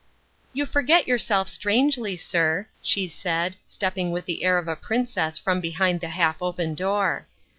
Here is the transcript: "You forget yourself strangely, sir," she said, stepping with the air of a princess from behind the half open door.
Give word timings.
"You 0.53 0.65
forget 0.65 1.07
yourself 1.07 1.47
strangely, 1.47 2.17
sir," 2.17 2.65
she 2.81 3.07
said, 3.07 3.55
stepping 3.67 4.09
with 4.09 4.25
the 4.25 4.43
air 4.43 4.57
of 4.57 4.67
a 4.67 4.75
princess 4.75 5.37
from 5.37 5.61
behind 5.61 5.99
the 6.01 6.09
half 6.09 6.41
open 6.41 6.73
door. 6.73 7.27